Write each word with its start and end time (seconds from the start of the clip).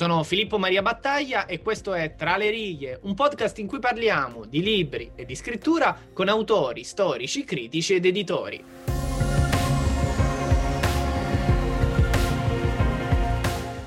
Sono 0.00 0.22
Filippo 0.22 0.58
Maria 0.58 0.80
Battaglia 0.80 1.44
e 1.44 1.60
questo 1.60 1.92
è 1.92 2.14
Tra 2.14 2.38
le 2.38 2.48
righe, 2.48 3.00
un 3.02 3.12
podcast 3.12 3.58
in 3.58 3.66
cui 3.66 3.80
parliamo 3.80 4.46
di 4.46 4.62
libri 4.62 5.10
e 5.14 5.26
di 5.26 5.34
scrittura 5.34 5.94
con 6.14 6.30
autori, 6.30 6.84
storici, 6.84 7.44
critici 7.44 7.92
ed 7.92 8.06
editori. 8.06 8.64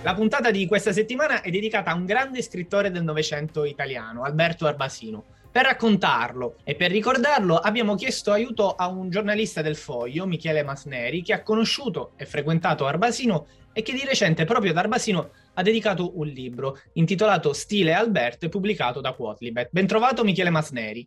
La 0.04 0.14
puntata 0.14 0.52
di 0.52 0.68
questa 0.68 0.92
settimana 0.92 1.42
è 1.42 1.50
dedicata 1.50 1.90
a 1.90 1.96
un 1.96 2.06
grande 2.06 2.44
scrittore 2.44 2.92
del 2.92 3.02
Novecento 3.02 3.66
italiano, 3.66 4.22
Alberto 4.22 4.68
Arbasino. 4.68 5.24
Per 5.50 5.64
raccontarlo 5.64 6.58
e 6.64 6.76
per 6.76 6.92
ricordarlo 6.92 7.58
abbiamo 7.58 7.96
chiesto 7.96 8.32
aiuto 8.32 8.76
a 8.76 8.88
un 8.88 9.10
giornalista 9.10 9.64
del 9.64 9.76
Foglio, 9.76 10.28
Michele 10.28 10.64
Masneri, 10.64 11.24
che 11.24 11.34
ha 11.34 11.42
conosciuto 11.42 12.12
e 12.18 12.28
frequentato 12.28 12.86
Arbasino 12.86 13.48
e 13.74 13.82
che 13.82 13.94
di 13.94 14.06
recente 14.06 14.46
proprio 14.46 14.72
ad 14.72 14.78
Arbasino 14.78 15.32
ha 15.56 15.62
dedicato 15.62 16.18
un 16.18 16.28
libro 16.28 16.80
intitolato 16.94 17.52
Stile 17.54 17.94
Alberto 17.94 18.46
e 18.46 18.50
pubblicato 18.50 19.02
da 19.02 19.14
Quotlibet. 19.14 19.70
Bentrovato 19.72 20.24
Michele 20.24 20.50
Masneri. 20.52 21.06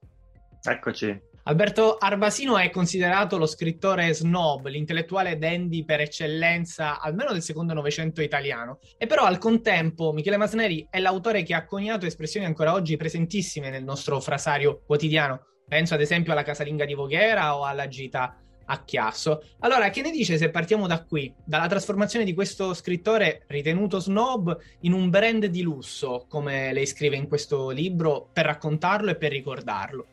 Eccoci. 0.63 1.35
Alberto 1.49 1.97
Arbasino 1.97 2.59
è 2.59 2.71
considerato 2.71 3.39
lo 3.39 3.47
scrittore 3.47 4.13
snob, 4.13 4.67
l'intellettuale 4.67 5.39
dandy 5.39 5.85
per 5.85 6.01
eccellenza, 6.01 7.01
almeno 7.01 7.31
del 7.31 7.43
secondo 7.43 7.73
Novecento 7.73 8.21
italiano. 8.21 8.81
E 8.99 9.07
però 9.07 9.23
al 9.25 9.39
contempo 9.39 10.13
Michele 10.13 10.39
Masneri 10.39 10.89
è 10.91 10.99
l'autore 10.99 11.45
che 11.45 11.55
ha 11.55 11.65
coniato 11.65 12.05
espressioni 12.05 12.47
ancora 12.47 12.73
oggi 12.73 12.97
presentissime 12.97 13.71
nel 13.71 13.85
nostro 13.85 14.19
frasario 14.19 14.83
quotidiano. 14.85 15.43
Penso 15.69 15.95
ad 15.95 16.01
esempio 16.01 16.33
alla 16.33 16.43
casalinga 16.43 16.85
di 16.85 16.95
Voghera 16.95 17.57
o 17.57 17.65
alla 17.65 17.87
gita 17.87 18.37
a 18.67 18.85
Chiasso. 18.85 19.43
Allora, 19.61 19.91
che 19.91 20.03
ne 20.03 20.11
dice 20.11 20.39
se 20.39 20.51
partiamo 20.51 20.87
da 20.87 21.03
qui, 21.03 21.33
dalla 21.45 21.67
trasformazione 21.67 22.25
di 22.25 22.35
questo 22.35 22.75
scrittore 22.75 23.45
ritenuto 23.49 23.99
snob 23.99 24.57
in 24.81 24.93
un 24.93 25.11
brand 25.11 25.47
di 25.47 25.63
lusso, 25.63 26.27
come 26.29 26.73
lei 26.73 26.87
scrive 26.87 27.17
in 27.17 27.29
questo 27.29 27.71
libro, 27.71 28.29
per 28.33 28.47
raccontarlo 28.47 29.11
e 29.11 29.17
per 29.17 29.31
ricordarlo? 29.33 30.07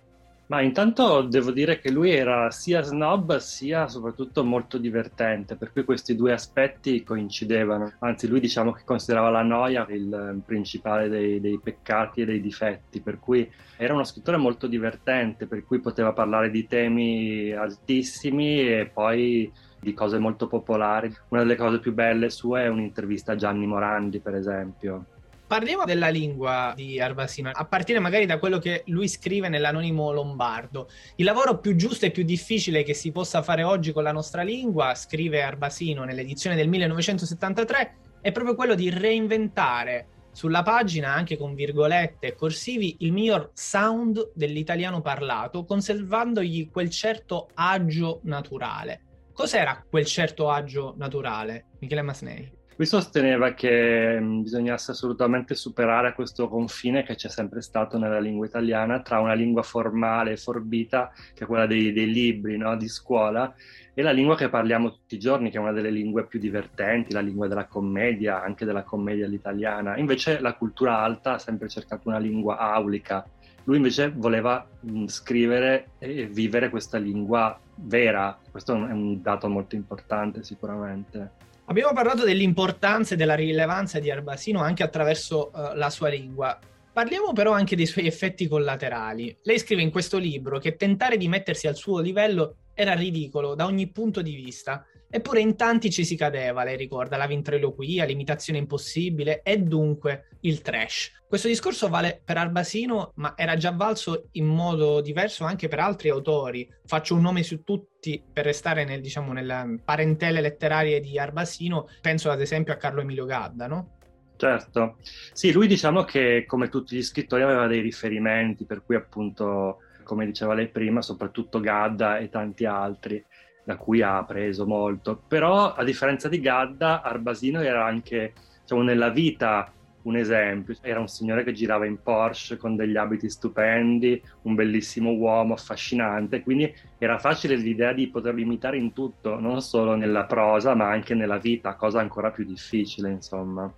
Ma 0.53 0.61
intanto 0.61 1.23
devo 1.23 1.49
dire 1.49 1.79
che 1.79 1.89
lui 1.89 2.11
era 2.11 2.51
sia 2.51 2.83
snob 2.83 3.37
sia 3.37 3.87
soprattutto 3.87 4.43
molto 4.43 4.77
divertente, 4.77 5.55
per 5.55 5.71
cui 5.71 5.83
questi 5.83 6.15
due 6.15 6.31
aspetti 6.31 7.01
coincidevano. 7.03 7.93
Anzi, 8.01 8.27
lui 8.27 8.39
diciamo 8.39 8.71
che 8.71 8.83
considerava 8.85 9.31
la 9.31 9.41
noia 9.41 9.83
il 9.89 10.43
principale 10.45 11.09
dei, 11.09 11.41
dei 11.41 11.59
peccati 11.59 12.21
e 12.21 12.25
dei 12.25 12.39
difetti, 12.39 13.01
per 13.01 13.17
cui 13.17 13.51
era 13.77 13.95
uno 13.95 14.03
scrittore 14.03 14.37
molto 14.37 14.67
divertente, 14.67 15.47
per 15.47 15.65
cui 15.65 15.79
poteva 15.79 16.13
parlare 16.13 16.51
di 16.51 16.67
temi 16.67 17.51
altissimi 17.51 18.59
e 18.59 18.91
poi 18.93 19.51
di 19.79 19.93
cose 19.95 20.19
molto 20.19 20.45
popolari. 20.45 21.11
Una 21.29 21.41
delle 21.41 21.55
cose 21.55 21.79
più 21.79 21.95
belle 21.95 22.29
sue 22.29 22.65
è 22.65 22.67
un'intervista 22.67 23.31
a 23.31 23.35
Gianni 23.35 23.65
Morandi, 23.65 24.19
per 24.19 24.35
esempio 24.35 25.05
Parliamo 25.53 25.85
della 25.85 26.09
lingua 26.09 26.73
di 26.75 26.99
Arbasino, 26.99 27.51
a 27.53 27.65
partire 27.65 27.99
magari 27.99 28.25
da 28.25 28.39
quello 28.39 28.57
che 28.57 28.81
lui 28.87 29.07
scrive 29.07 29.49
nell'anonimo 29.49 30.11
lombardo. 30.11 30.89
Il 31.17 31.25
lavoro 31.25 31.59
più 31.59 31.75
giusto 31.75 32.07
e 32.07 32.09
più 32.09 32.23
difficile 32.23 32.81
che 32.81 32.95
si 32.95 33.11
possa 33.11 33.43
fare 33.43 33.61
oggi 33.61 33.91
con 33.91 34.01
la 34.01 34.11
nostra 34.11 34.41
lingua, 34.41 34.95
scrive 34.95 35.43
Arbasino 35.43 36.05
nell'edizione 36.05 36.55
del 36.55 36.67
1973, 36.69 37.95
è 38.21 38.31
proprio 38.31 38.55
quello 38.55 38.73
di 38.73 38.89
reinventare 38.89 40.07
sulla 40.31 40.63
pagina, 40.63 41.13
anche 41.13 41.37
con 41.37 41.53
virgolette 41.53 42.29
e 42.29 42.33
corsivi, 42.33 42.95
il 43.01 43.11
miglior 43.11 43.51
sound 43.53 44.31
dell'italiano 44.33 45.01
parlato, 45.01 45.65
conservandogli 45.65 46.71
quel 46.71 46.89
certo 46.89 47.49
agio 47.53 48.21
naturale. 48.23 49.01
Cos'era 49.31 49.85
quel 49.87 50.05
certo 50.05 50.49
agio 50.49 50.95
naturale, 50.97 51.65
Michele 51.77 52.01
Masnei? 52.01 52.61
Lui 52.83 52.91
sosteneva 52.91 53.53
che 53.53 54.19
mm, 54.19 54.41
bisognasse 54.41 54.91
assolutamente 54.91 55.55
superare 55.55 56.13
questo 56.13 56.49
confine 56.49 57.03
che 57.03 57.15
c'è 57.15 57.29
sempre 57.29 57.61
stato 57.61 57.97
nella 57.97 58.19
lingua 58.19 58.45
italiana 58.45 59.01
tra 59.01 59.21
una 59.21 59.31
lingua 59.31 59.61
formale 59.61 60.33
e 60.33 60.37
forbita, 60.37 61.09
che 61.33 61.45
è 61.45 61.47
quella 61.47 61.65
dei, 61.65 61.93
dei 61.93 62.11
libri 62.11 62.57
no? 62.57 62.75
di 62.75 62.89
scuola, 62.89 63.55
e 63.93 64.01
la 64.01 64.11
lingua 64.11 64.35
che 64.35 64.49
parliamo 64.49 64.91
tutti 64.91 65.15
i 65.15 65.17
giorni, 65.17 65.49
che 65.49 65.59
è 65.59 65.61
una 65.61 65.71
delle 65.71 65.91
lingue 65.91 66.25
più 66.25 66.41
divertenti, 66.41 67.13
la 67.13 67.21
lingua 67.21 67.47
della 67.47 67.67
commedia, 67.67 68.43
anche 68.43 68.65
della 68.65 68.83
commedia 68.83 69.27
all'italiana. 69.27 69.95
Invece 69.95 70.41
la 70.41 70.53
cultura 70.53 70.97
alta 70.97 71.35
ha 71.35 71.39
sempre 71.39 71.69
cercato 71.69 72.09
una 72.09 72.19
lingua 72.19 72.57
aulica. 72.57 73.25
Lui 73.63 73.77
invece 73.77 74.11
voleva 74.13 74.67
mh, 74.81 74.91
mm, 74.91 75.05
scrivere 75.05 75.91
e 75.99 76.25
vivere 76.25 76.69
questa 76.69 76.97
lingua 76.97 77.57
vera. 77.75 78.39
Questo 78.49 78.73
è 78.73 78.91
un 78.91 79.21
dato 79.21 79.47
molto 79.49 79.75
importante 79.75 80.43
sicuramente. 80.43 81.31
Abbiamo 81.65 81.93
parlato 81.93 82.25
dell'importanza 82.25 83.13
e 83.13 83.17
della 83.17 83.35
rilevanza 83.35 83.99
di 83.99 84.11
Arbasino 84.11 84.61
anche 84.61 84.83
attraverso 84.83 85.51
uh, 85.53 85.75
la 85.75 85.89
sua 85.89 86.09
lingua. 86.09 86.59
Parliamo 86.91 87.33
però 87.33 87.51
anche 87.53 87.75
dei 87.75 87.85
suoi 87.85 88.05
effetti 88.05 88.47
collaterali. 88.47 89.35
Lei 89.43 89.57
scrive 89.57 89.81
in 89.81 89.89
questo 89.89 90.17
libro 90.17 90.59
che 90.59 90.75
tentare 90.75 91.17
di 91.17 91.27
mettersi 91.27 91.67
al 91.67 91.75
suo 91.75 91.99
livello 91.99 92.57
era 92.73 92.93
ridicolo 92.93 93.55
da 93.55 93.65
ogni 93.65 93.87
punto 93.87 94.21
di 94.21 94.35
vista 94.35 94.85
Eppure 95.15 95.41
in 95.41 95.55
tanti 95.55 95.91
ci 95.91 96.05
si 96.05 96.15
cadeva, 96.15 96.63
lei 96.63 96.75
ricorda, 96.75 97.17
la 97.17 97.27
ventriloquia, 97.27 98.03
l'imitazione 98.03 98.57
impossibile 98.57 99.43
e 99.43 99.59
dunque 99.59 100.29
il 100.39 100.61
trash. 100.61 101.11
Questo 101.27 101.47
discorso 101.47 101.87
vale 101.87 102.19
per 102.25 102.37
Arbasino, 102.37 103.11
ma 103.17 103.33
era 103.37 103.55
già 103.55 103.69
valso 103.69 104.29
in 104.31 104.47
modo 104.47 105.01
diverso 105.01 105.43
anche 105.43 105.67
per 105.67 105.77
altri 105.77 106.09
autori. 106.09 106.67
Faccio 106.83 107.13
un 107.13 107.21
nome 107.21 107.43
su 107.43 107.63
tutti 107.63 108.23
per 108.33 108.45
restare 108.45 108.85
nel, 108.85 109.01
diciamo, 109.01 109.33
nelle 109.33 109.81
parentele 109.85 110.41
letterarie 110.41 110.99
di 110.99 111.19
Arbasino, 111.19 111.89
penso 112.01 112.31
ad 112.31 112.41
esempio 112.41 112.73
a 112.73 112.77
Carlo 112.77 113.01
Emilio 113.01 113.25
Gadda, 113.25 113.67
no? 113.67 113.97
Certo, 114.35 114.97
sì, 115.31 115.51
lui 115.51 115.67
diciamo 115.67 116.05
che 116.05 116.43
come 116.47 116.69
tutti 116.69 116.95
gli 116.95 117.03
scrittori 117.03 117.43
aveva 117.43 117.67
dei 117.67 117.81
riferimenti, 117.81 118.65
per 118.65 118.83
cui 118.83 118.95
appunto, 118.95 119.77
come 120.01 120.25
diceva 120.25 120.55
lei 120.55 120.69
prima, 120.69 121.03
soprattutto 121.03 121.59
Gadda 121.59 122.17
e 122.17 122.29
tanti 122.29 122.65
altri 122.65 123.23
da 123.63 123.77
cui 123.77 124.01
ha 124.01 124.23
preso 124.23 124.65
molto. 124.65 125.21
Però, 125.27 125.73
a 125.73 125.83
differenza 125.83 126.27
di 126.27 126.39
Gadda, 126.39 127.01
Arbasino 127.01 127.61
era 127.61 127.85
anche, 127.85 128.33
diciamo, 128.61 128.81
nella 128.81 129.09
vita 129.09 129.71
un 130.03 130.17
esempio. 130.17 130.75
Era 130.81 130.99
un 130.99 131.07
signore 131.07 131.43
che 131.43 131.53
girava 131.53 131.85
in 131.85 132.01
Porsche 132.01 132.57
con 132.57 132.75
degli 132.75 132.97
abiti 132.97 133.29
stupendi, 133.29 134.21
un 134.43 134.55
bellissimo 134.55 135.11
uomo, 135.11 135.53
affascinante, 135.53 136.41
quindi 136.41 136.73
era 136.97 137.17
facile 137.19 137.55
l'idea 137.55 137.93
di 137.93 138.07
poterlo 138.09 138.39
imitare 138.39 138.77
in 138.77 138.93
tutto, 138.93 139.39
non 139.39 139.61
solo 139.61 139.95
nella 139.95 140.25
prosa, 140.25 140.75
ma 140.75 140.89
anche 140.89 141.13
nella 141.13 141.37
vita, 141.37 141.75
cosa 141.75 141.99
ancora 141.99 142.31
più 142.31 142.45
difficile, 142.45 143.09
insomma. 143.09 143.71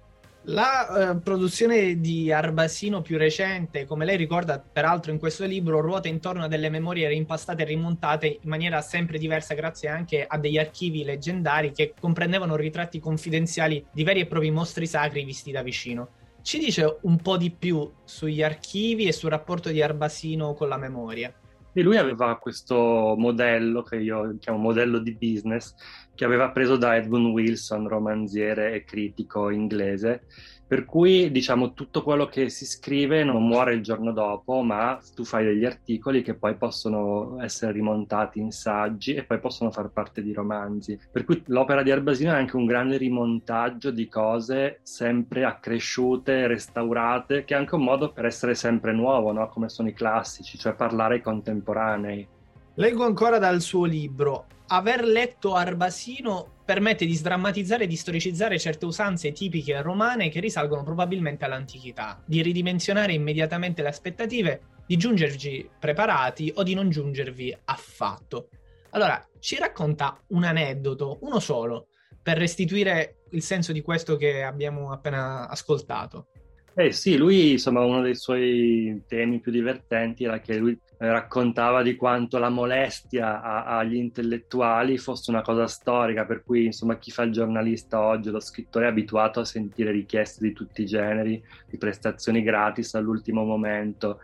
La 0.48 1.12
eh, 1.12 1.18
produzione 1.22 2.00
di 2.00 2.32
Arbasino 2.32 3.02
più 3.02 3.18
recente, 3.18 3.86
come 3.86 4.06
lei 4.06 4.16
ricorda 4.16 4.60
peraltro 4.60 5.12
in 5.12 5.18
questo 5.18 5.44
libro, 5.44 5.82
ruota 5.82 6.08
intorno 6.08 6.44
a 6.44 6.48
delle 6.48 6.70
memorie 6.70 7.08
reimpastate 7.08 7.64
e 7.64 7.66
rimontate 7.66 8.28
in 8.28 8.50
maniera 8.50 8.80
sempre 8.82 9.18
diversa 9.18 9.56
grazie 9.56 9.90
anche 9.90 10.24
a 10.24 10.38
degli 10.38 10.60
archivi 10.60 11.04
leggendari 11.04 11.72
che 11.72 11.96
comprendevano 12.00 12.56
ritratti 12.56 13.00
confidenziali 13.00 13.84
di 13.92 14.04
veri 14.04 14.20
e 14.20 14.28
propri 14.28 14.52
mostri 14.52 14.86
sacri 14.86 15.26
visti 15.26 15.52
da 15.52 15.64
vicino. 15.64 16.10
Ci 16.44 16.60
dice 16.60 17.00
un 17.02 17.18
po' 17.18 17.38
di 17.38 17.50
più 17.50 17.92
sugli 18.04 18.44
archivi 18.44 19.08
e 19.08 19.14
sul 19.14 19.32
rapporto 19.32 19.70
di 19.70 19.82
Arbasino 19.82 20.54
con 20.54 20.68
la 20.68 20.78
memoria? 20.78 21.34
E 21.77 21.81
lui 21.81 21.98
aveva 21.98 22.38
questo 22.38 23.16
modello, 23.18 23.83
che 23.83 23.98
io 23.98 24.38
chiamo 24.39 24.60
modello 24.60 24.98
di 25.00 25.13
business, 25.13 25.75
che 26.16 26.24
aveva 26.24 26.50
preso 26.51 26.77
da 26.77 26.95
Edmund 26.95 27.33
Wilson, 27.33 27.89
romanziere 27.89 28.75
e 28.75 28.86
critico 28.86 29.50
inglese, 29.50 30.24
per 30.68 30.86
cui 30.86 31.32
diciamo 31.32 31.74
tutto 31.74 32.02
quello 32.02 32.26
che 32.26 32.50
si 32.50 32.66
scrive 32.66 33.24
non 33.24 33.46
muore 33.46 33.76
il 33.76 33.84
giorno 33.84 34.12
dopo, 34.12 34.62
ma 34.62 35.00
tu 35.14 35.24
fai 35.24 35.46
degli 35.46 35.64
articoli 35.64 36.24
che 36.24 36.34
poi 36.34 36.56
possono 36.56 37.38
essere 37.42 37.72
rimontati 37.72 38.40
in 38.40 38.52
saggi 38.52 39.14
e 39.14 39.24
poi 39.24 39.40
possono 39.40 39.70
far 39.70 39.90
parte 39.90 40.24
di 40.24 40.34
romanzi. 40.34 41.00
Per 41.12 41.24
cui 41.24 41.44
l'opera 41.48 41.84
di 41.84 41.92
Arbasino 41.92 42.32
è 42.32 42.38
anche 42.38 42.56
un 42.56 42.66
grande 42.66 42.98
rimontaggio 42.98 43.92
di 43.92 44.08
cose 44.08 44.80
sempre 44.82 45.44
accresciute, 45.44 46.48
restaurate, 46.48 47.44
che 47.46 47.54
è 47.54 47.58
anche 47.58 47.76
un 47.76 47.84
modo 47.84 48.12
per 48.12 48.26
essere 48.26 48.56
sempre 48.56 48.92
nuovo, 48.92 49.32
no? 49.32 49.48
come 49.50 49.70
sono 49.70 49.88
i 49.88 49.94
classici, 49.94 50.58
cioè 50.58 50.74
parlare 50.74 51.16
ai 51.16 51.22
contemporanei. 51.22 52.28
Leggo 52.76 53.06
ancora 53.06 53.38
dal 53.38 53.62
suo 53.62 53.86
libro. 53.86 54.48
Aver 54.68 55.06
letto 55.06 55.54
Arbasino 55.54 56.54
permette 56.66 57.06
di 57.06 57.14
sdrammatizzare 57.14 57.84
e 57.84 57.88
di 57.88 57.96
storicizzare 57.96 58.58
certe 58.58 58.86
usanze 58.86 59.32
tipiche 59.32 59.82
romane 59.82 60.30
che 60.30 60.40
risalgono 60.40 60.84
probabilmente 60.84 61.46
all'antichità, 61.46 62.22
di 62.26 62.42
ridimensionare 62.42 63.14
immediatamente 63.14 63.84
le 63.84 63.90
aspettative, 63.90 64.62
di 64.88 64.98
giungervi 64.98 65.70
preparati 65.80 66.52
o 66.56 66.64
di 66.64 66.74
non 66.74 66.90
giungervi 66.90 67.56
affatto. 67.66 68.50
Allora, 68.90 69.24
ci 69.40 69.58
racconta 69.58 70.20
un 70.30 70.44
aneddoto, 70.44 71.20
uno 71.22 71.40
solo, 71.40 71.88
per 72.22 72.38
restituire 72.38 73.18
il 73.32 73.44
senso 73.44 73.72
di 73.72 73.82
questo 73.82 74.16
che 74.16 74.42
abbiamo 74.42 74.92
appena 74.92 75.48
ascoltato. 75.48 76.30
Eh 76.77 76.92
sì, 76.92 77.16
lui 77.16 77.51
insomma 77.54 77.86
uno 77.86 78.01
dei 78.01 78.16
suoi 78.16 79.01
temi 79.07 79.39
più 79.39 79.50
divertenti 79.50 80.25
era 80.25 80.39
che 80.42 80.57
lui 80.57 80.77
raccontava 80.98 81.81
di 81.81 81.95
quanto 81.95 82.38
la 82.38 82.50
molestia 82.50 83.42
agli 83.66 83.95
intellettuali 83.95 84.98
fosse 84.98 85.31
una 85.31 85.42
cosa 85.42 85.68
storica, 85.68 86.25
per 86.25 86.44
cui 86.44 86.66
insomma 86.66 86.98
chi 86.98 87.12
fa 87.12 87.24
il 87.24 87.31
giornalista 87.31 88.01
oggi, 88.01 88.30
lo 88.30 88.42
scrittore 88.42 88.88
è 88.88 88.89
abituato 88.89 89.39
a 89.39 89.45
sentire 89.45 89.92
richieste 89.92 90.45
di 90.45 90.51
tutti 90.51 90.81
i 90.81 90.86
generi, 90.86 91.42
di 91.69 91.77
prestazioni 91.77 92.44
gratis 92.44 92.94
all'ultimo 92.95 93.45
momento. 93.45 94.19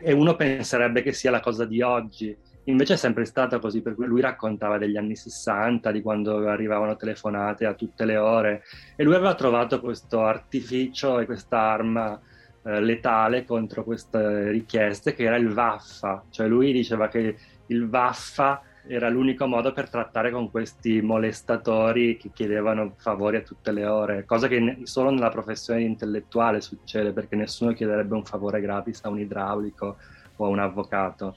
E 0.00 0.12
uno 0.12 0.36
penserebbe 0.36 1.02
che 1.02 1.12
sia 1.12 1.32
la 1.32 1.40
cosa 1.40 1.64
di 1.64 1.82
oggi 1.82 2.36
Invece 2.68 2.94
è 2.94 2.96
sempre 2.96 3.24
stato 3.24 3.60
così, 3.60 3.80
per 3.80 3.94
cui 3.94 4.06
lui 4.06 4.20
raccontava 4.20 4.76
degli 4.76 4.96
anni 4.96 5.14
60, 5.14 5.92
di 5.92 6.02
quando 6.02 6.48
arrivavano 6.48 6.96
telefonate 6.96 7.64
a 7.64 7.74
tutte 7.74 8.04
le 8.04 8.16
ore 8.16 8.62
e 8.96 9.04
lui 9.04 9.14
aveva 9.14 9.34
trovato 9.34 9.80
questo 9.80 10.22
artificio 10.22 11.20
e 11.20 11.26
quest'arma 11.26 12.20
eh, 12.64 12.80
letale 12.80 13.44
contro 13.44 13.84
queste 13.84 14.50
richieste 14.50 15.14
che 15.14 15.24
era 15.24 15.36
il 15.36 15.52
vaffa, 15.52 16.24
cioè 16.30 16.48
lui 16.48 16.72
diceva 16.72 17.06
che 17.06 17.36
il 17.66 17.88
vaffa 17.88 18.60
era 18.88 19.08
l'unico 19.08 19.46
modo 19.46 19.72
per 19.72 19.88
trattare 19.88 20.32
con 20.32 20.50
questi 20.50 21.00
molestatori 21.00 22.16
che 22.16 22.30
chiedevano 22.32 22.94
favori 22.96 23.36
a 23.36 23.42
tutte 23.42 23.70
le 23.70 23.86
ore, 23.86 24.24
cosa 24.24 24.48
che 24.48 24.78
solo 24.82 25.10
nella 25.10 25.30
professione 25.30 25.82
intellettuale 25.82 26.60
succede 26.60 27.12
perché 27.12 27.36
nessuno 27.36 27.72
chiederebbe 27.72 28.14
un 28.14 28.24
favore 28.24 28.60
gratis 28.60 29.04
a 29.04 29.08
un 29.08 29.20
idraulico 29.20 29.96
o 30.36 30.44
a 30.44 30.48
un 30.48 30.58
avvocato. 30.58 31.36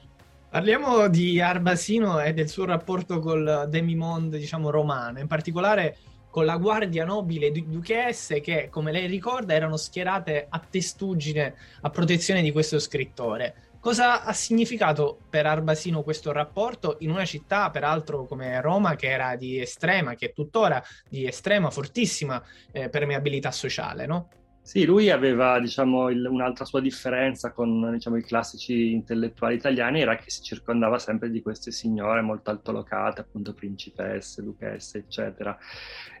Parliamo 0.50 1.06
di 1.06 1.40
Arbasino 1.40 2.20
e 2.20 2.34
del 2.34 2.48
suo 2.48 2.64
rapporto 2.64 3.20
col 3.20 3.66
demimonde, 3.68 4.36
diciamo, 4.36 4.68
romano, 4.68 5.20
in 5.20 5.28
particolare 5.28 5.96
con 6.28 6.44
la 6.44 6.56
guardia 6.56 7.04
nobile 7.04 7.52
di 7.52 7.68
duchesse 7.68 8.40
che, 8.40 8.68
come 8.68 8.90
lei 8.90 9.06
ricorda, 9.06 9.54
erano 9.54 9.76
schierate 9.76 10.48
a 10.48 10.58
testuggine 10.58 11.54
a 11.82 11.90
protezione 11.90 12.42
di 12.42 12.50
questo 12.50 12.80
scrittore. 12.80 13.74
Cosa 13.78 14.24
ha 14.24 14.32
significato 14.32 15.20
per 15.30 15.46
Arbasino 15.46 16.02
questo 16.02 16.32
rapporto 16.32 16.96
in 16.98 17.10
una 17.10 17.24
città, 17.24 17.70
peraltro 17.70 18.26
come 18.26 18.60
Roma, 18.60 18.96
che 18.96 19.08
era 19.08 19.36
di 19.36 19.60
estrema, 19.60 20.16
che 20.16 20.26
è 20.26 20.32
tuttora 20.32 20.82
di 21.08 21.28
estrema, 21.28 21.70
fortissima 21.70 22.42
eh, 22.72 22.88
permeabilità 22.88 23.52
sociale, 23.52 24.04
no? 24.04 24.28
Sì, 24.62 24.84
lui 24.84 25.10
aveva 25.10 25.58
diciamo, 25.58 26.10
il, 26.10 26.24
un'altra 26.26 26.64
sua 26.64 26.80
differenza 26.80 27.50
con 27.50 27.90
diciamo, 27.92 28.16
i 28.16 28.22
classici 28.22 28.92
intellettuali 28.92 29.56
italiani 29.56 30.00
era 30.00 30.16
che 30.16 30.30
si 30.30 30.42
circondava 30.42 30.98
sempre 30.98 31.30
di 31.30 31.42
queste 31.42 31.72
signore 31.72 32.20
molto 32.20 32.50
altolocate, 32.50 33.22
appunto 33.22 33.52
principesse, 33.52 34.42
duchesse, 34.44 34.98
eccetera. 34.98 35.58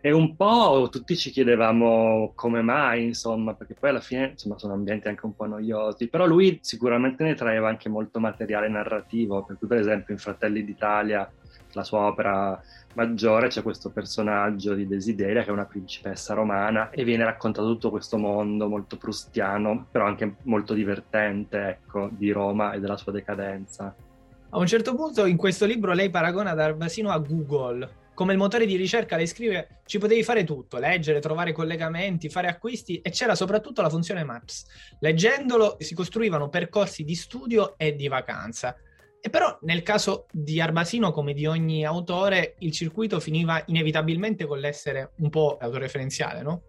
E 0.00 0.10
un 0.10 0.34
po' 0.34 0.88
tutti 0.90 1.16
ci 1.16 1.30
chiedevamo 1.30 2.32
come 2.34 2.62
mai, 2.62 3.04
insomma, 3.04 3.54
perché 3.54 3.74
poi 3.74 3.90
alla 3.90 4.00
fine 4.00 4.30
insomma, 4.30 4.58
sono 4.58 4.72
ambienti 4.72 5.06
anche 5.06 5.26
un 5.26 5.36
po' 5.36 5.46
noiosi, 5.46 6.08
però 6.08 6.26
lui 6.26 6.58
sicuramente 6.62 7.22
ne 7.22 7.34
traeva 7.34 7.68
anche 7.68 7.88
molto 7.88 8.18
materiale 8.18 8.68
narrativo, 8.68 9.44
per 9.44 9.58
cui 9.58 9.68
per 9.68 9.78
esempio 9.78 10.12
in 10.14 10.18
Fratelli 10.18 10.64
d'Italia 10.64 11.30
la 11.72 11.84
sua 11.84 12.00
opera 12.00 12.60
maggiore 12.94 13.48
c'è 13.48 13.62
questo 13.62 13.90
personaggio 13.90 14.74
di 14.74 14.86
Desideria 14.86 15.42
che 15.42 15.48
è 15.48 15.52
una 15.52 15.66
principessa 15.66 16.34
romana 16.34 16.90
e 16.90 17.04
viene 17.04 17.24
raccontato 17.24 17.68
tutto 17.68 17.90
questo 17.90 18.16
mondo 18.16 18.68
molto 18.68 18.96
prustiano, 18.96 19.86
però 19.90 20.06
anche 20.06 20.36
molto 20.42 20.74
divertente, 20.74 21.68
ecco, 21.68 22.08
di 22.10 22.30
Roma 22.32 22.72
e 22.72 22.80
della 22.80 22.96
sua 22.96 23.12
decadenza. 23.12 23.94
A 24.52 24.58
un 24.58 24.66
certo 24.66 24.94
punto 24.96 25.26
in 25.26 25.36
questo 25.36 25.64
libro 25.64 25.92
lei 25.92 26.10
paragona 26.10 26.54
Darbasino 26.54 27.10
a 27.10 27.18
Google. 27.18 27.98
Come 28.14 28.32
il 28.32 28.38
motore 28.38 28.66
di 28.66 28.76
ricerca 28.76 29.16
lei 29.16 29.26
scrive 29.26 29.80
ci 29.86 29.98
potevi 29.98 30.22
fare 30.24 30.44
tutto, 30.44 30.78
leggere, 30.78 31.20
trovare 31.20 31.52
collegamenti, 31.52 32.28
fare 32.28 32.48
acquisti 32.48 33.00
e 33.00 33.10
c'era 33.10 33.34
soprattutto 33.34 33.80
la 33.80 33.88
funzione 33.88 34.24
Maps. 34.24 34.66
Leggendolo 34.98 35.76
si 35.78 35.94
costruivano 35.94 36.48
percorsi 36.48 37.04
di 37.04 37.14
studio 37.14 37.78
e 37.78 37.94
di 37.94 38.08
vacanza. 38.08 38.76
E 39.22 39.28
però 39.28 39.58
nel 39.62 39.82
caso 39.82 40.26
di 40.32 40.60
Arbasino, 40.60 41.12
come 41.12 41.34
di 41.34 41.46
ogni 41.46 41.84
autore, 41.84 42.54
il 42.60 42.72
circuito 42.72 43.20
finiva 43.20 43.62
inevitabilmente 43.66 44.46
con 44.46 44.58
l'essere 44.58 45.12
un 45.18 45.28
po' 45.28 45.58
autoreferenziale, 45.60 46.42
no? 46.42 46.62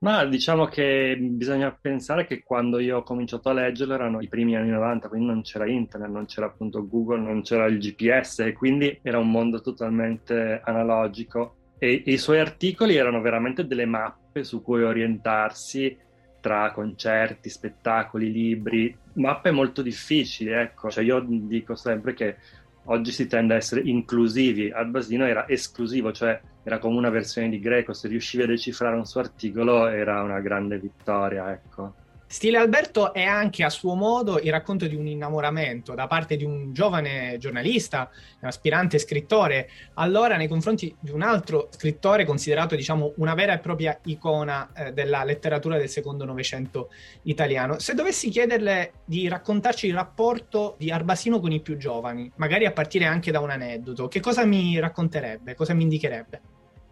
Ma 0.00 0.24
diciamo 0.24 0.66
che 0.66 1.16
bisogna 1.18 1.76
pensare 1.78 2.24
che 2.24 2.42
quando 2.44 2.78
io 2.78 2.98
ho 2.98 3.02
cominciato 3.02 3.48
a 3.48 3.52
leggerlo 3.52 3.94
erano 3.94 4.20
i 4.20 4.28
primi 4.28 4.54
anni 4.54 4.70
90, 4.70 5.08
quindi 5.08 5.26
non 5.26 5.42
c'era 5.42 5.68
internet, 5.68 6.08
non 6.08 6.26
c'era 6.26 6.46
appunto 6.46 6.86
Google, 6.86 7.20
non 7.20 7.42
c'era 7.42 7.66
il 7.66 7.78
GPS 7.78 8.40
e 8.40 8.52
quindi 8.52 9.00
era 9.02 9.18
un 9.18 9.28
mondo 9.28 9.60
totalmente 9.60 10.60
analogico 10.64 11.56
e, 11.78 12.04
i 12.06 12.16
suoi 12.16 12.38
articoli 12.38 12.94
erano 12.94 13.20
veramente 13.20 13.66
delle 13.66 13.86
mappe 13.86 14.44
su 14.44 14.62
cui 14.62 14.84
orientarsi 14.84 15.96
tra 16.40 16.70
concerti, 16.70 17.50
spettacoli, 17.50 18.30
libri, 18.30 18.96
mappe 19.18 19.50
molto 19.50 19.82
difficili, 19.82 20.50
ecco. 20.50 20.90
Cioè 20.90 21.04
io 21.04 21.20
dico 21.26 21.74
sempre 21.74 22.14
che 22.14 22.36
oggi 22.84 23.12
si 23.12 23.26
tende 23.26 23.54
a 23.54 23.56
essere 23.58 23.82
inclusivi, 23.82 24.70
Albasino 24.70 25.26
era 25.26 25.46
esclusivo, 25.48 26.12
cioè 26.12 26.40
era 26.62 26.78
come 26.78 26.96
una 26.96 27.10
versione 27.10 27.48
di 27.48 27.60
greco, 27.60 27.92
se 27.92 28.08
riuscivi 28.08 28.42
a 28.44 28.46
decifrare 28.46 28.96
un 28.96 29.04
suo 29.04 29.20
articolo 29.20 29.86
era 29.88 30.22
una 30.22 30.40
grande 30.40 30.78
vittoria, 30.78 31.52
ecco. 31.52 31.94
Stile 32.30 32.58
Alberto 32.58 33.14
è 33.14 33.22
anche 33.22 33.64
a 33.64 33.70
suo 33.70 33.94
modo 33.94 34.38
il 34.38 34.50
racconto 34.50 34.86
di 34.86 34.94
un 34.94 35.06
innamoramento 35.06 35.94
da 35.94 36.06
parte 36.06 36.36
di 36.36 36.44
un 36.44 36.74
giovane 36.74 37.38
giornalista, 37.38 38.10
un 38.40 38.48
aspirante 38.48 38.98
scrittore, 38.98 39.70
allora 39.94 40.36
nei 40.36 40.46
confronti 40.46 40.94
di 41.00 41.10
un 41.10 41.22
altro 41.22 41.68
scrittore 41.70 42.26
considerato 42.26 42.76
diciamo 42.76 43.14
una 43.16 43.32
vera 43.32 43.54
e 43.54 43.60
propria 43.60 43.98
icona 44.04 44.70
eh, 44.74 44.92
della 44.92 45.24
letteratura 45.24 45.78
del 45.78 45.88
secondo 45.88 46.26
novecento 46.26 46.90
italiano. 47.22 47.78
Se 47.78 47.94
dovessi 47.94 48.28
chiederle 48.28 48.92
di 49.06 49.26
raccontarci 49.26 49.86
il 49.86 49.94
rapporto 49.94 50.74
di 50.76 50.90
Arbasino 50.90 51.40
con 51.40 51.52
i 51.52 51.60
più 51.60 51.78
giovani, 51.78 52.30
magari 52.36 52.66
a 52.66 52.72
partire 52.72 53.06
anche 53.06 53.30
da 53.30 53.40
un 53.40 53.48
aneddoto, 53.48 54.06
che 54.06 54.20
cosa 54.20 54.44
mi 54.44 54.78
racconterebbe, 54.78 55.54
cosa 55.54 55.72
mi 55.72 55.84
indicherebbe? 55.84 56.40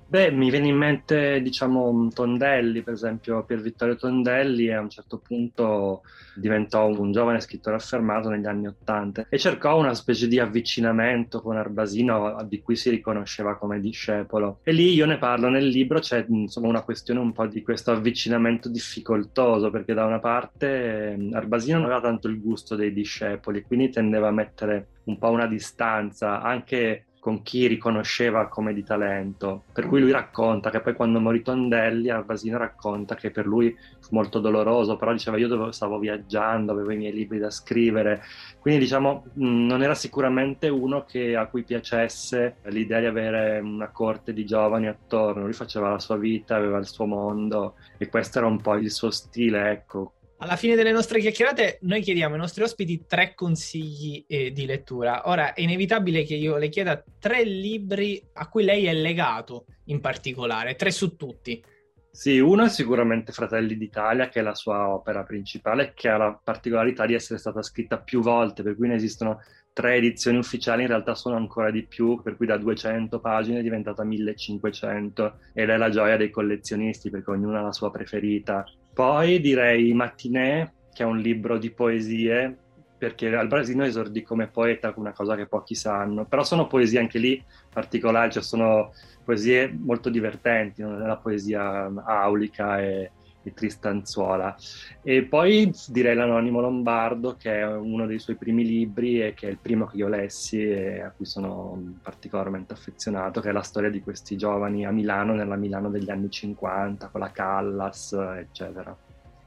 Beh, 0.08 0.30
mi 0.30 0.50
viene 0.50 0.68
in 0.68 0.76
mente, 0.76 1.42
diciamo, 1.42 2.08
Tondelli, 2.14 2.82
per 2.82 2.94
esempio, 2.94 3.42
Pier 3.42 3.60
Vittorio 3.60 3.96
Tondelli 3.96 4.72
a 4.72 4.80
un 4.80 4.88
certo 4.88 5.18
punto 5.18 6.02
diventò 6.36 6.86
un 6.86 7.10
giovane 7.10 7.40
scrittore 7.40 7.75
affermato 7.75 8.28
negli 8.28 8.46
anni 8.46 8.68
Ottanta 8.68 9.26
e 9.28 9.36
cercò 9.36 9.76
una 9.76 9.94
specie 9.94 10.28
di 10.28 10.38
avvicinamento 10.38 11.42
con 11.42 11.56
Arbasino 11.56 12.36
di 12.48 12.60
cui 12.62 12.76
si 12.76 12.90
riconosceva 12.90 13.56
come 13.56 13.80
discepolo. 13.80 14.60
E 14.62 14.70
lì 14.70 14.94
io 14.94 15.06
ne 15.06 15.18
parlo 15.18 15.48
nel 15.48 15.66
libro, 15.66 15.98
c'è 15.98 16.25
insomma 16.28 16.68
una 16.68 16.82
questione 16.82 17.18
un 17.18 17.32
po' 17.32 17.46
di 17.46 17.62
questo 17.62 17.90
avvicinamento 17.90 18.68
difficoltoso, 18.68 19.70
perché 19.70 19.92
da 19.92 20.04
una 20.04 20.20
parte 20.20 21.18
Arbasino 21.32 21.78
non 21.78 21.86
aveva 21.86 22.00
tanto 22.00 22.28
il 22.28 22.40
gusto 22.40 22.76
dei 22.76 22.92
discepoli, 22.92 23.62
quindi 23.62 23.90
tendeva 23.90 24.28
a 24.28 24.32
mettere 24.32 24.86
un 25.04 25.18
po' 25.18 25.30
una 25.30 25.48
distanza, 25.48 26.42
anche 26.42 27.06
con 27.26 27.42
chi 27.42 27.66
riconosceva 27.66 28.47
come 28.47 28.73
di 28.73 28.85
talento. 28.85 29.64
Per 29.73 29.88
cui 29.88 29.99
lui 29.99 30.12
racconta 30.12 30.71
che 30.71 30.78
poi 30.80 30.95
quando 30.95 31.18
morì 31.18 31.42
Tondelli, 31.42 32.09
Arbasino 32.09 32.56
racconta 32.56 33.16
che 33.16 33.33
per 33.33 33.47
lui 33.47 33.76
fu 33.99 34.14
molto 34.14 34.38
doloroso, 34.38 34.97
però 34.97 35.11
diceva 35.11 35.37
io 35.37 35.49
dovevo, 35.49 35.73
stavo 35.73 35.99
viaggiando, 35.99 36.71
avevo 36.71 36.92
i 36.92 36.97
miei 36.97 37.12
libri 37.12 37.40
da 37.40 37.50
scrivere, 37.50 38.23
quindi 38.61 38.78
diciamo 38.78 39.25
non 39.38 39.83
era 39.83 39.97
sicuramente 39.97 40.68
uno 40.68 41.04
che, 41.04 41.35
a 41.35 41.47
cui 41.47 41.64
piacesse 41.64 42.59
l'idea 42.66 43.00
di 43.00 43.06
avere 43.06 43.59
una 43.59 43.88
corte 43.90 44.33
di 44.33 44.47
giovani 44.47 44.87
attorno, 44.87 45.42
lui 45.42 45.52
faceva 45.52 45.90
la 45.90 45.99
sua 45.99 46.16
vita, 46.16 46.54
aveva 46.54 46.78
il 46.78 46.87
suo 46.87 47.06
mondo 47.06 47.75
e 47.99 48.09
questo 48.09 48.38
era 48.38 48.47
un 48.47 48.61
po' 48.61 48.76
il 48.76 48.92
suo 48.92 49.11
stile, 49.11 49.73
ecco, 49.73 50.12
Alla 50.38 50.56
fine 50.56 50.74
delle 50.74 50.92
nostre 50.92 51.18
chiacchierate 51.18 51.78
noi 51.82 52.02
chiediamo 52.02 52.34
ai 52.34 52.40
nostri 52.40 52.62
ospiti 52.62 53.06
tre 53.06 53.32
consigli 53.34 54.22
eh, 54.28 54.52
di 54.52 54.66
lettura. 54.66 55.22
Ora 55.30 55.54
è 55.54 55.62
inevitabile 55.62 56.24
che 56.24 56.34
io 56.34 56.58
le 56.58 56.68
chieda 56.68 57.02
tre 57.18 57.42
libri 57.42 58.22
a 58.34 58.46
cui 58.48 58.64
lei 58.64 58.84
è 58.84 58.92
legato 58.92 59.64
in 59.86 60.00
particolare, 60.00 60.76
tre 60.76 60.90
su 60.90 61.16
tutti. 61.16 61.64
Sì, 62.10 62.38
uno 62.38 62.64
è 62.64 62.68
sicuramente 62.68 63.32
Fratelli 63.32 63.76
d'Italia, 63.78 64.28
che 64.28 64.40
è 64.40 64.42
la 64.42 64.54
sua 64.54 64.88
opera 64.88 65.22
principale, 65.22 65.92
che 65.94 66.08
ha 66.08 66.18
la 66.18 66.38
particolarità 66.42 67.06
di 67.06 67.14
essere 67.14 67.38
stata 67.38 67.62
scritta 67.62 67.98
più 67.98 68.20
volte, 68.20 68.62
per 68.62 68.76
cui 68.76 68.88
ne 68.88 68.94
esistono 68.94 69.40
tre 69.72 69.96
edizioni 69.96 70.38
ufficiali, 70.38 70.82
in 70.82 70.88
realtà 70.88 71.14
sono 71.14 71.36
ancora 71.36 71.70
di 71.70 71.84
più, 71.86 72.20
per 72.22 72.36
cui 72.36 72.46
da 72.46 72.56
200 72.56 73.20
pagine 73.20 73.58
è 73.58 73.62
diventata 73.62 74.04
1500 74.04 75.38
ed 75.52 75.68
è 75.68 75.76
la 75.76 75.90
gioia 75.90 76.16
dei 76.16 76.30
collezionisti 76.30 77.10
perché 77.10 77.30
ognuno 77.30 77.58
ha 77.58 77.62
la 77.62 77.72
sua 77.72 77.90
preferita. 77.90 78.64
Poi 78.96 79.42
direi 79.42 79.92
Matinée, 79.92 80.72
che 80.90 81.02
è 81.02 81.06
un 81.06 81.18
libro 81.18 81.58
di 81.58 81.70
poesie, 81.70 82.56
perché 82.96 83.28
al 83.36 83.46
Brasino 83.46 83.84
esordì 83.84 84.22
come 84.22 84.46
poeta, 84.46 84.94
una 84.96 85.12
cosa 85.12 85.36
che 85.36 85.46
pochi 85.46 85.74
sanno, 85.74 86.24
però 86.24 86.42
sono 86.42 86.66
poesie 86.66 86.98
anche 86.98 87.18
lì 87.18 87.44
particolari, 87.70 88.32
cioè 88.32 88.42
sono 88.42 88.94
poesie 89.22 89.70
molto 89.70 90.08
divertenti, 90.08 90.80
non 90.80 91.02
è 91.02 91.06
la 91.06 91.18
poesia 91.18 91.92
aulica 92.06 92.80
e 92.80 93.10
di 93.46 93.54
Tristanzuola. 93.54 94.56
E 95.02 95.22
poi 95.22 95.72
direi 95.88 96.16
L'Anonimo 96.16 96.60
Lombardo, 96.60 97.36
che 97.36 97.60
è 97.60 97.66
uno 97.66 98.06
dei 98.06 98.18
suoi 98.18 98.34
primi 98.34 98.64
libri 98.64 99.22
e 99.22 99.34
che 99.34 99.46
è 99.46 99.50
il 99.50 99.58
primo 99.58 99.86
che 99.86 99.98
io 99.98 100.08
lessi 100.08 100.62
e 100.68 101.00
a 101.00 101.12
cui 101.14 101.26
sono 101.26 101.94
particolarmente 102.02 102.72
affezionato, 102.72 103.40
che 103.40 103.50
è 103.50 103.52
la 103.52 103.62
storia 103.62 103.90
di 103.90 104.02
questi 104.02 104.36
giovani 104.36 104.84
a 104.84 104.90
Milano, 104.90 105.34
nella 105.34 105.56
Milano 105.56 105.90
degli 105.90 106.10
anni 106.10 106.28
50, 106.28 107.08
con 107.08 107.20
la 107.20 107.30
Callas, 107.30 108.12
eccetera. 108.12 108.96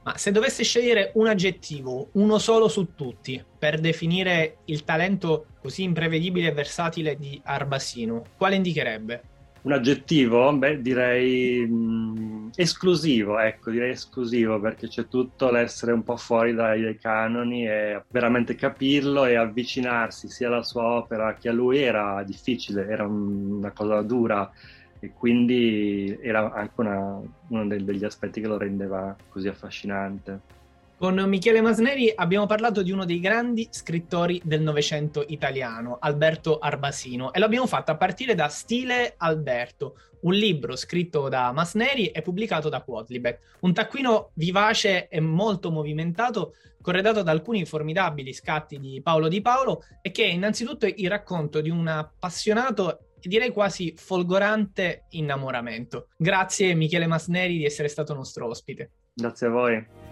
Ma 0.01 0.17
se 0.17 0.31
dovesse 0.31 0.63
scegliere 0.63 1.11
un 1.15 1.27
aggettivo, 1.27 2.09
uno 2.13 2.37
solo 2.37 2.69
su 2.69 2.95
tutti, 2.95 3.43
per 3.59 3.79
definire 3.79 4.59
il 4.65 4.85
talento 4.85 5.47
così 5.61 5.83
imprevedibile 5.83 6.47
e 6.47 6.53
versatile 6.53 7.17
di 7.17 7.39
Arbasino, 7.43 8.23
quale 8.37 8.55
indicherebbe? 8.55 9.23
Un 9.61 9.73
aggettivo? 9.73 10.53
Beh, 10.53 10.81
direi 10.81 11.67
mh, 11.67 11.73
mm, 11.73 12.38
esclusivo, 12.55 13.39
ecco, 13.39 13.71
direi 13.71 13.91
esclusivo 13.91 14.59
perché 14.59 14.87
c'è 14.87 15.07
tutto 15.07 15.49
l'essere 15.51 15.91
un 15.91 16.03
po' 16.03 16.17
fuori 16.17 16.53
dai, 16.53 16.81
dai, 16.81 16.97
canoni 16.97 17.67
e 17.67 18.03
veramente 18.09 18.55
capirlo 18.55 19.25
e 19.25 19.35
avvicinarsi 19.35 20.29
sia 20.29 20.47
alla 20.47 20.63
sua 20.63 20.83
opera 20.83 21.35
che 21.35 21.49
a 21.49 21.53
lui 21.53 21.79
era 21.79 22.23
difficile, 22.23 22.87
era 22.87 23.05
un, 23.05 23.57
una 23.57 23.71
cosa 23.71 24.01
dura 24.01 24.51
e 24.99 25.11
quindi 25.13 26.17
era 26.21 26.51
anche 26.51 26.73
una, 26.75 27.19
uno 27.47 27.67
degli 27.67 28.03
aspetti 28.03 28.41
che 28.41 28.47
lo 28.47 28.57
rendeva 28.57 29.15
così 29.29 29.47
affascinante. 29.47 30.57
Con 30.99 31.15
Michele 31.29 31.61
Masneri 31.61 32.11
abbiamo 32.13 32.45
parlato 32.45 32.81
di 32.83 32.91
uno 32.91 33.05
dei 33.05 33.21
grandi 33.21 33.69
scrittori 33.71 34.41
del 34.43 34.61
Novecento 34.61 35.23
italiano, 35.29 35.95
Alberto 35.97 36.59
Arbasino, 36.59 37.31
e 37.31 37.39
l'abbiamo 37.39 37.67
fatto 37.67 37.91
a 37.91 37.95
partire 37.95 38.35
da 38.35 38.49
Stile 38.49 39.13
Alberto, 39.15 39.95
un 40.23 40.33
libro 40.33 40.75
scritto 40.75 41.29
da 41.29 41.53
Masneri 41.53 42.07
e 42.07 42.21
pubblicato 42.21 42.67
da 42.67 42.81
Quadlibet. 42.81 43.39
Un 43.61 43.71
taccuino 43.71 44.31
vivace 44.33 45.07
e 45.07 45.21
molto 45.21 45.71
movimentato, 45.71 46.55
corredato 46.81 47.23
da 47.23 47.31
alcuni 47.31 47.63
formidabili 47.63 48.33
scatti 48.33 48.77
di 48.77 48.99
Paolo 49.01 49.29
Di 49.29 49.39
Paolo 49.39 49.83
e 50.01 50.11
che 50.11 50.25
è 50.25 50.27
innanzitutto 50.27 50.85
il 50.85 51.09
racconto 51.09 51.61
di 51.61 51.69
un 51.69 51.87
appassionato 51.87 52.99
e 53.21 53.29
direi 53.29 53.51
quasi 53.51 53.93
folgorante 53.95 55.05
innamoramento. 55.11 56.09
Grazie 56.17 56.73
Michele 56.73 57.07
Masneri 57.07 57.55
di 57.55 57.63
essere 57.63 57.87
stato 57.87 58.13
nostro 58.13 58.47
ospite. 58.47 58.91
Grazie 59.13 59.47
a 59.47 59.49
voi. 59.49 60.08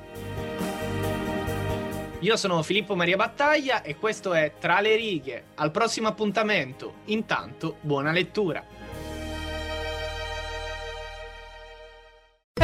Io 2.21 2.35
sono 2.35 2.63
Filippo 2.63 2.95
Maria 2.95 3.15
Battaglia 3.15 3.83
e 3.83 3.95
questo 3.95 4.33
è 4.33 4.53
Tra 4.59 4.79
le 4.79 4.95
righe. 4.95 5.43
Al 5.53 5.69
prossimo 5.69 6.07
appuntamento. 6.07 6.95
Intanto, 7.05 7.77
buona 7.81 8.11
lettura. 8.11 8.65